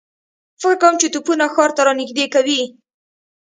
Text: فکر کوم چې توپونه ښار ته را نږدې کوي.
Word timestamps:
فکر 0.61 0.77
کوم 0.81 0.93
چې 1.01 1.07
توپونه 1.13 1.45
ښار 1.53 1.69
ته 1.75 1.81
را 1.87 1.93
نږدې 1.99 2.25
کوي. 2.33 2.61